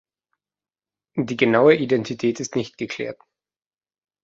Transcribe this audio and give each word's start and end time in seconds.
Die 1.15 1.37
genaue 1.37 1.75
Identität 1.75 2.39
ist 2.39 2.55
nicht 2.55 2.79
geklärt. 2.79 3.19